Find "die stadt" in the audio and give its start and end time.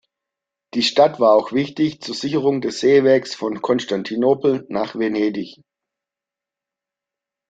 0.73-1.19